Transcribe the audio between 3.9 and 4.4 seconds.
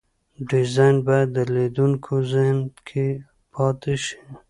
شي.